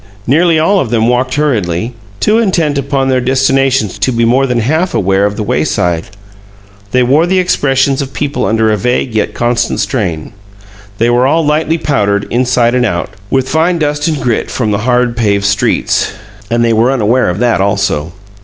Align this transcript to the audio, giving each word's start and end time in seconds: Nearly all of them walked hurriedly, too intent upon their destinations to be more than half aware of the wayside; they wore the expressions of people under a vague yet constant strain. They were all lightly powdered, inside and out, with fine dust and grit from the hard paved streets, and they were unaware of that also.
Nearly 0.25 0.57
all 0.57 0.79
of 0.79 0.89
them 0.89 1.07
walked 1.07 1.35
hurriedly, 1.35 1.93
too 2.19 2.39
intent 2.39 2.79
upon 2.79 3.07
their 3.07 3.21
destinations 3.21 3.99
to 3.99 4.11
be 4.11 4.25
more 4.25 4.47
than 4.47 4.57
half 4.59 4.95
aware 4.95 5.27
of 5.27 5.35
the 5.37 5.43
wayside; 5.43 6.05
they 6.89 7.03
wore 7.03 7.27
the 7.27 7.37
expressions 7.37 8.01
of 8.01 8.11
people 8.11 8.43
under 8.47 8.71
a 8.71 8.77
vague 8.77 9.13
yet 9.13 9.35
constant 9.35 9.79
strain. 9.79 10.33
They 10.97 11.11
were 11.11 11.27
all 11.27 11.45
lightly 11.45 11.77
powdered, 11.77 12.25
inside 12.31 12.73
and 12.73 12.83
out, 12.83 13.11
with 13.29 13.47
fine 13.47 13.77
dust 13.77 14.07
and 14.07 14.19
grit 14.19 14.49
from 14.49 14.71
the 14.71 14.79
hard 14.89 15.15
paved 15.15 15.45
streets, 15.45 16.13
and 16.49 16.65
they 16.65 16.73
were 16.73 16.91
unaware 16.91 17.29
of 17.29 17.37
that 17.37 17.61
also. 17.61 18.11